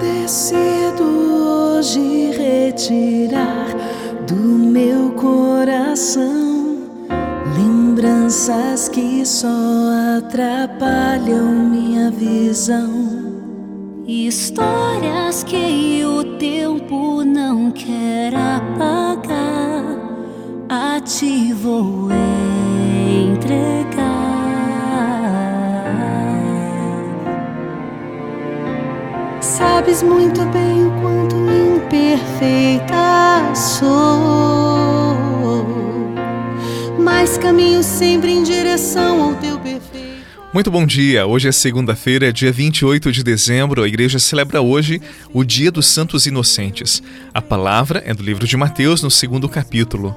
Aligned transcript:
decido 0.00 1.04
hoje 1.04 2.32
retirar 2.32 3.68
do 4.26 4.34
meu 4.34 5.10
coração 5.12 6.88
lembranças 7.56 8.88
que 8.88 9.24
só 9.26 9.48
atrapalham 10.18 11.46
minha 11.52 12.10
visão. 12.10 12.90
Histórias 14.06 15.44
que 15.44 16.02
o 16.04 16.24
tempo 16.38 17.22
não 17.22 17.70
quer 17.70 18.34
apagar, 18.34 19.84
a 20.68 21.00
ti 21.00 21.52
Sabes 29.56 30.00
muito 30.00 30.44
bem 30.46 30.86
o 30.86 30.90
quanto 31.00 31.34
imperfeita 31.50 32.94
sou, 33.52 35.16
mas 36.96 37.36
caminho 37.36 37.82
sempre 37.82 38.30
em 38.30 38.44
direção 38.44 39.24
ao 39.24 39.34
teu 39.34 39.58
perfeito. 39.58 40.20
Muito 40.54 40.70
bom 40.70 40.86
dia. 40.86 41.26
Hoje 41.26 41.48
é 41.48 41.52
segunda-feira, 41.52 42.32
dia 42.32 42.52
28 42.52 43.10
de 43.10 43.24
dezembro. 43.24 43.82
A 43.82 43.88
igreja 43.88 44.20
celebra 44.20 44.62
hoje 44.62 45.02
o 45.32 45.42
Dia 45.42 45.72
dos 45.72 45.86
Santos 45.86 46.26
Inocentes. 46.26 47.02
A 47.34 47.42
palavra 47.42 48.02
é 48.06 48.14
do 48.14 48.22
livro 48.22 48.46
de 48.46 48.56
Mateus, 48.56 49.02
no 49.02 49.10
segundo 49.10 49.48
capítulo. 49.48 50.16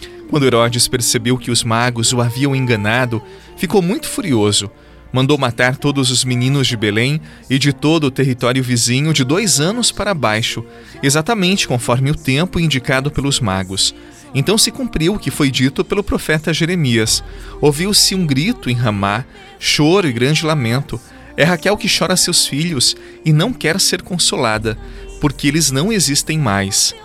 Quando 0.31 0.45
Herodes 0.45 0.87
percebeu 0.87 1.37
que 1.37 1.51
os 1.51 1.61
magos 1.61 2.13
o 2.13 2.21
haviam 2.21 2.55
enganado, 2.55 3.21
ficou 3.57 3.81
muito 3.81 4.07
furioso. 4.07 4.71
Mandou 5.11 5.37
matar 5.37 5.75
todos 5.75 6.09
os 6.09 6.23
meninos 6.23 6.67
de 6.67 6.77
Belém 6.77 7.19
e 7.49 7.59
de 7.59 7.73
todo 7.73 8.05
o 8.05 8.11
território 8.11 8.63
vizinho 8.63 9.13
de 9.13 9.25
dois 9.25 9.59
anos 9.59 9.91
para 9.91 10.13
baixo, 10.13 10.63
exatamente 11.03 11.67
conforme 11.67 12.11
o 12.11 12.15
tempo 12.15 12.61
indicado 12.61 13.11
pelos 13.11 13.41
magos. 13.41 13.93
Então 14.33 14.57
se 14.57 14.71
cumpriu 14.71 15.15
o 15.15 15.19
que 15.19 15.29
foi 15.29 15.51
dito 15.51 15.83
pelo 15.83 16.01
profeta 16.01 16.53
Jeremias. 16.53 17.21
Ouviu-se 17.59 18.15
um 18.15 18.25
grito 18.25 18.69
em 18.69 18.73
Ramá, 18.73 19.25
choro 19.59 20.07
e 20.07 20.13
grande 20.13 20.45
lamento. 20.45 20.97
É 21.35 21.43
Raquel 21.43 21.75
que 21.75 21.93
chora 21.93 22.15
seus 22.15 22.47
filhos 22.47 22.95
e 23.25 23.33
não 23.33 23.51
quer 23.51 23.81
ser 23.81 24.01
consolada, 24.01 24.77
porque 25.19 25.49
eles 25.49 25.71
não 25.71 25.91
existem 25.91 26.39
mais. 26.39 26.95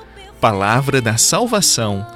Palavra 0.40 1.00
da 1.00 1.16
salvação. 1.16 2.15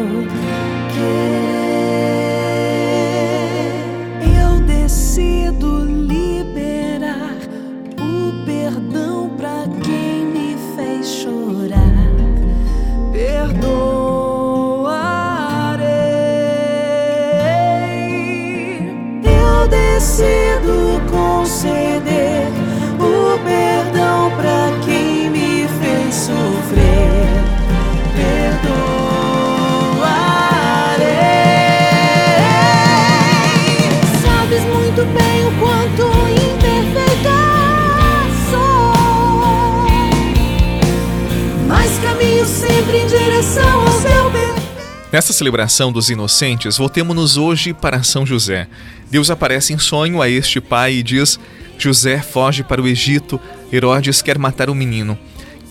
Nessa 45.11 45.33
celebração 45.33 45.91
dos 45.91 46.09
inocentes, 46.09 46.77
voltemos-nos 46.77 47.35
hoje 47.35 47.73
para 47.73 48.01
São 48.01 48.25
José. 48.25 48.67
Deus 49.09 49.29
aparece 49.29 49.73
em 49.73 49.77
sonho 49.77 50.21
a 50.21 50.29
este 50.29 50.61
pai 50.61 50.93
e 50.93 51.03
diz: 51.03 51.37
José 51.77 52.21
foge 52.21 52.63
para 52.63 52.81
o 52.81 52.87
Egito, 52.87 53.37
Herodes 53.73 54.21
quer 54.21 54.37
matar 54.37 54.69
o 54.69 54.75
menino. 54.75 55.19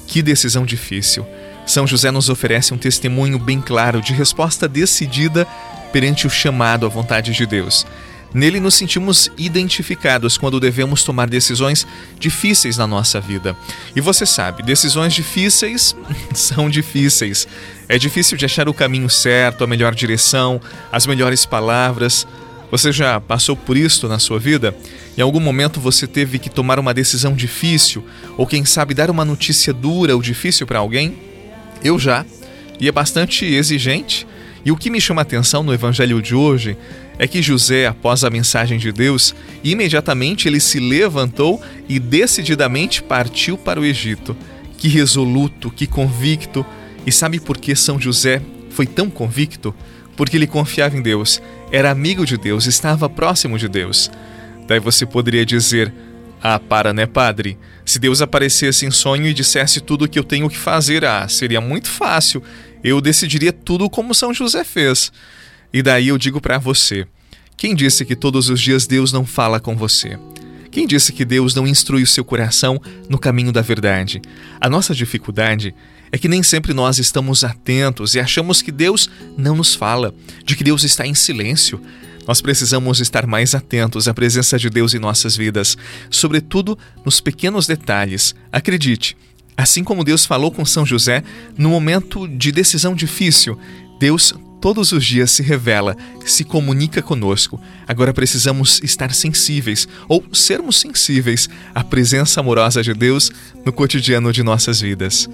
Que 0.07 0.21
decisão 0.21 0.67
difícil. 0.67 1.27
São 1.67 1.87
José 1.87 2.11
nos 2.11 2.29
oferece 2.29 2.75
um 2.75 2.79
testemunho 2.79 3.39
bem 3.39 3.63
claro 3.63 4.03
de 4.03 4.13
resposta 4.13 4.69
decidida 4.69 5.47
perante 5.91 6.27
o 6.27 6.31
chamado 6.31 6.85
à 6.85 6.89
vontade 6.91 7.33
de 7.33 7.47
Deus. 7.47 7.87
Nele 8.33 8.61
nos 8.61 8.75
sentimos 8.75 9.31
identificados 9.37 10.39
quando 10.39 10.61
devemos 10.61 11.03
tomar 11.03 11.29
decisões 11.29 11.87
difíceis 12.19 12.77
na 12.77 12.87
nossa 12.87 13.21
vida. 13.21 13.57
E 13.95 14.01
você 14.01 14.25
sabe, 14.25 14.63
decisões 14.63 15.13
difíceis 15.13 15.97
são 16.35 16.71
difíceis. 16.71 17.49
É 17.89 17.99
difícil 17.99 18.39
de 18.39 18.45
achar 18.45 18.69
o 18.69 18.75
caminho 18.75 19.11
certo, 19.11 19.65
a 19.65 19.67
melhor 19.67 19.95
direção, 19.95 20.61
as 20.93 21.07
melhores 21.07 21.45
palavras. 21.45 22.27
Você 22.71 22.93
já 22.93 23.21
passou 23.21 23.57
por 23.57 23.77
isso 23.77 24.07
na 24.07 24.21
sua 24.21 24.39
vida? 24.39 24.77
Em 25.19 25.23
algum 25.23 25.41
momento 25.41 25.81
você 25.81 26.07
teve 26.07 26.39
que 26.39 26.49
tomar 26.49 26.79
uma 26.79 26.95
decisão 26.95 27.35
difícil, 27.35 28.07
ou 28.37 28.47
quem 28.47 28.65
sabe 28.65 28.95
dar 28.95 29.11
uma 29.11 29.25
notícia 29.25 29.73
dura 29.73 30.15
ou 30.15 30.23
difícil 30.23 30.69
para 30.69 30.79
alguém? 30.79 31.19
Eu 31.83 31.99
já, 31.99 32.25
e 32.79 32.87
é 32.87 32.93
bastante 32.93 33.45
exigente. 33.45 34.27
E 34.65 34.71
o 34.71 34.77
que 34.77 34.91
me 34.91 35.01
chama 35.01 35.21
a 35.21 35.23
atenção 35.23 35.63
no 35.63 35.73
evangelho 35.73 36.21
de 36.21 36.35
hoje 36.35 36.77
é 37.19 37.27
que 37.27 37.43
José, 37.43 37.87
após 37.87 38.25
a 38.25 38.31
mensagem 38.31 38.79
de 38.79 38.93
Deus, 38.93 39.35
imediatamente 39.63 40.49
ele 40.49 40.61
se 40.61 40.81
levantou 40.81 41.61
e 41.89 41.99
decididamente 41.99 43.03
partiu 43.03 43.57
para 43.57 43.81
o 43.81 43.85
Egito. 43.85 44.37
Que 44.77 44.89
resoluto, 44.89 45.71
que 45.71 45.87
convicto. 45.87 46.65
E 47.07 47.13
sabe 47.13 47.41
por 47.41 47.59
que 47.59 47.75
São 47.75 48.01
José 48.01 48.43
foi 48.71 48.87
tão 48.87 49.11
convicto? 49.11 49.75
Porque 50.17 50.37
ele 50.37 50.47
confiava 50.47 50.97
em 50.97 51.03
Deus, 51.03 51.41
era 51.73 51.91
amigo 51.91 52.27
de 52.27 52.37
Deus, 52.37 52.67
estava 52.67 53.09
próximo 53.09 53.59
de 53.59 53.69
Deus. 53.69 54.11
Daí 54.67 54.79
você 54.79 55.05
poderia 55.05 55.45
dizer: 55.45 55.93
Ah, 56.43 56.59
para, 56.59 56.93
né, 56.93 57.07
padre? 57.07 57.59
Se 57.85 57.99
Deus 57.99 58.23
aparecesse 58.23 58.87
em 58.87 58.91
sonho 58.91 59.27
e 59.27 59.35
dissesse 59.35 59.81
tudo 59.81 60.05
o 60.05 60.09
que 60.09 60.19
eu 60.19 60.25
tenho 60.25 60.49
que 60.49 60.57
fazer, 60.57 61.05
ah, 61.05 61.27
seria 61.29 61.61
muito 61.61 61.89
fácil. 61.89 62.43
Eu 62.83 63.01
decidiria 63.01 63.53
tudo 63.53 63.89
como 63.91 64.15
São 64.15 64.33
José 64.33 64.65
fez. 64.65 65.13
E 65.73 65.83
daí 65.83 66.09
eu 66.09 66.19
digo 66.19 66.41
para 66.41 66.59
você: 66.59 67.07
quem 67.57 67.75
disse 67.75 68.05
que 68.05 68.17
todos 68.17 68.49
os 68.49 68.61
dias 68.61 68.87
Deus 68.87 69.13
não 69.13 69.27
fala 69.27 69.61
com 69.61 69.77
você? 69.77 70.19
Quem 70.71 70.87
disse 70.87 71.13
que 71.13 71.25
Deus 71.25 71.55
não 71.55 71.67
instrui 71.67 72.03
o 72.03 72.07
seu 72.07 72.25
coração 72.25 72.81
no 73.09 73.19
caminho 73.19 73.53
da 73.53 73.61
verdade? 73.61 74.23
A 74.61 74.71
nossa 74.71 74.95
dificuldade 74.95 75.75
é 76.13 76.19
que 76.19 76.29
nem 76.29 76.43
sempre 76.43 76.73
nós 76.73 76.99
estamos 76.99 77.43
atentos 77.45 78.15
e 78.15 78.21
achamos 78.21 78.63
que 78.63 78.71
Deus 78.71 79.11
não 79.37 79.57
nos 79.57 79.75
fala, 79.75 80.15
de 80.45 80.57
que 80.57 80.65
Deus 80.65 80.85
está 80.85 81.07
em 81.07 81.15
silêncio. 81.15 81.81
Nós 82.27 82.41
precisamos 82.41 83.01
estar 83.01 83.27
mais 83.27 83.55
atentos 83.55 84.07
à 84.07 84.15
presença 84.15 84.59
de 84.59 84.71
Deus 84.71 84.95
em 84.95 84.99
nossas 84.99 85.37
vidas, 85.37 85.77
sobretudo 86.09 86.79
nos 87.05 87.21
pequenos 87.21 87.67
detalhes. 87.67 88.35
Acredite, 88.53 89.17
Assim 89.61 89.85
como 89.85 90.03
Deus 90.03 90.25
falou 90.25 90.51
com 90.51 90.65
São 90.65 90.87
José 90.87 91.23
no 91.55 91.69
momento 91.69 92.27
de 92.27 92.51
decisão 92.51 92.95
difícil, 92.95 93.59
Deus 93.99 94.33
todos 94.59 94.91
os 94.91 95.05
dias 95.05 95.31
se 95.33 95.43
revela, 95.43 95.95
se 96.25 96.45
comunica 96.45 97.03
conosco. 97.03 97.61
Agora 97.87 98.15
precisamos 98.15 98.81
estar 98.83 99.13
sensíveis 99.13 99.87
ou 100.09 100.25
sermos 100.33 100.81
sensíveis 100.81 101.47
à 101.75 101.85
presença 101.85 102.41
amorosa 102.41 102.83
de 102.83 102.95
Deus 102.95 103.31
no 103.63 103.71
cotidiano 103.71 104.33
de 104.33 104.43
nossas 104.43 104.81
vidas. 104.81 105.29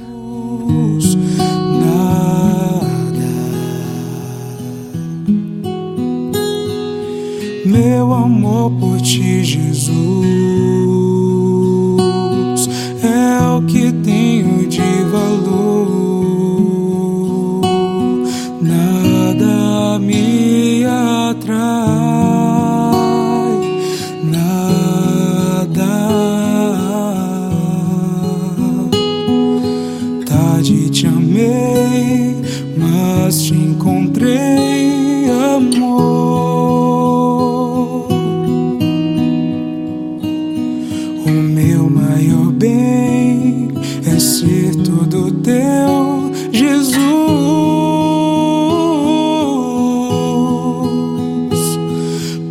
Meu 7.64 8.12
amor 8.12 8.72
por 8.72 9.00
ti, 9.00 9.44
Jesus. 9.44 10.45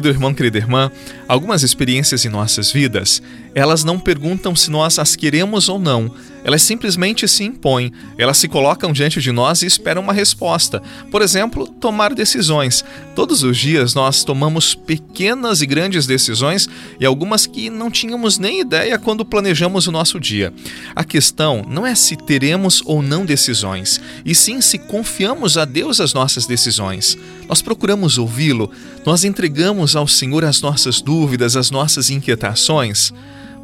Querido 0.00 0.16
irmão, 0.16 0.32
querida 0.32 0.56
irmã, 0.56 0.90
algumas 1.28 1.62
experiências 1.62 2.24
em 2.24 2.30
nossas 2.30 2.72
vidas, 2.72 3.22
elas 3.54 3.84
não 3.84 4.00
perguntam 4.00 4.56
se 4.56 4.70
nós 4.70 4.98
as 4.98 5.14
queremos 5.14 5.68
ou 5.68 5.78
não, 5.78 6.10
elas 6.44 6.62
simplesmente 6.62 7.26
se 7.28 7.44
impõem, 7.44 7.92
elas 8.16 8.38
se 8.38 8.48
colocam 8.48 8.92
diante 8.92 9.20
de 9.20 9.32
nós 9.32 9.62
e 9.62 9.66
esperam 9.66 10.02
uma 10.02 10.12
resposta. 10.12 10.82
Por 11.10 11.22
exemplo, 11.22 11.66
tomar 11.66 12.14
decisões. 12.14 12.84
Todos 13.14 13.42
os 13.42 13.56
dias 13.56 13.94
nós 13.94 14.24
tomamos 14.24 14.74
pequenas 14.74 15.60
e 15.62 15.66
grandes 15.66 16.06
decisões 16.06 16.68
e 16.98 17.04
algumas 17.04 17.46
que 17.46 17.68
não 17.68 17.90
tínhamos 17.90 18.38
nem 18.38 18.60
ideia 18.60 18.98
quando 18.98 19.24
planejamos 19.24 19.86
o 19.86 19.92
nosso 19.92 20.18
dia. 20.18 20.52
A 20.94 21.04
questão 21.04 21.64
não 21.68 21.86
é 21.86 21.94
se 21.94 22.16
teremos 22.16 22.82
ou 22.84 23.02
não 23.02 23.24
decisões, 23.24 24.00
e 24.24 24.34
sim 24.34 24.60
se 24.60 24.78
confiamos 24.78 25.56
a 25.56 25.64
Deus 25.64 26.00
as 26.00 26.14
nossas 26.14 26.46
decisões. 26.46 27.18
Nós 27.48 27.62
procuramos 27.62 28.18
ouvi-lo, 28.18 28.70
nós 29.04 29.24
entregamos 29.24 29.96
ao 29.96 30.06
Senhor 30.06 30.44
as 30.44 30.60
nossas 30.60 31.00
dúvidas, 31.00 31.56
as 31.56 31.70
nossas 31.70 32.10
inquietações. 32.10 33.12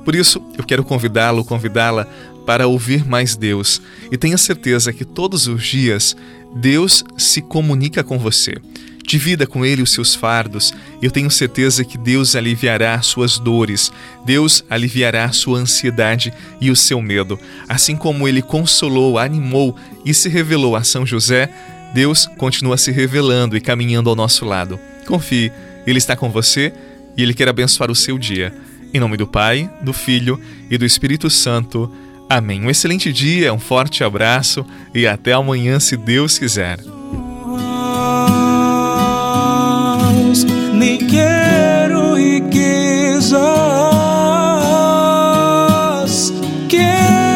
Por 0.07 0.15
isso, 0.15 0.41
eu 0.57 0.63
quero 0.63 0.85
convidá-lo, 0.85 1.45
convidá-la 1.45 2.07
para 2.47 2.69
ouvir 2.69 3.05
mais 3.05 3.35
Deus 3.35 3.83
e 4.09 4.17
tenha 4.17 4.39
certeza 4.39 4.93
que 4.93 5.05
todos 5.05 5.49
os 5.49 5.65
dias 5.65 6.17
Deus 6.55 7.03
se 7.19 7.43
comunica 7.43 8.05
com 8.05 8.17
você. 8.17 8.55
Divida 9.05 9.49
com 9.49 9.67
Ele 9.67 9.83
os 9.83 9.91
seus 9.91 10.15
fardos. 10.15 10.73
Eu 11.03 11.11
tenho 11.11 11.29
certeza 11.29 11.85
que 11.85 11.99
Deus 11.99 12.37
aliviará 12.37 13.03
suas 13.03 13.37
dores, 13.41 13.91
Deus 14.25 14.63
aliviará 14.71 15.33
sua 15.33 15.59
ansiedade 15.59 16.33
e 16.61 16.71
o 16.71 16.77
seu 16.77 17.03
medo. 17.03 17.37
Assim 17.69 17.97
como 17.97 18.29
Ele 18.29 18.43
consolou, 18.43 19.19
animou 19.19 19.77
e 20.05 20.15
se 20.15 20.29
revelou 20.29 20.77
a 20.77 20.85
São 20.85 21.05
José, 21.05 21.53
Deus 21.93 22.27
continua 22.39 22.77
se 22.77 22.93
revelando 22.93 23.57
e 23.57 23.61
caminhando 23.61 24.09
ao 24.09 24.15
nosso 24.15 24.45
lado. 24.45 24.79
Confie, 25.05 25.51
Ele 25.85 25.99
está 25.99 26.15
com 26.15 26.31
você 26.31 26.73
e 27.17 27.25
Ele 27.25 27.35
quer 27.35 27.49
abençoar 27.49 27.91
o 27.91 27.97
seu 27.97 28.17
dia. 28.17 28.55
Em 28.93 29.01
nome 29.01 29.17
do 29.17 29.27
Pai, 29.27 29.71
do 29.83 29.93
Filho 29.93 30.41
e 30.71 30.79
do 30.79 30.85
Espírito 30.85 31.29
Santo. 31.29 31.91
Amém. 32.29 32.65
Um 32.65 32.71
excelente 32.71 33.13
dia, 33.13 33.53
um 33.53 33.59
forte 33.59 34.03
abraço 34.03 34.67
e 34.95 35.07
até 35.07 35.33
amanhã, 35.33 35.79
se 35.79 35.97
Deus 35.97 36.39
quiser. 36.39 36.79
Nem 40.75 40.99
quero 40.99 42.15
riquezas, 42.15 43.41
quero 46.69 47.36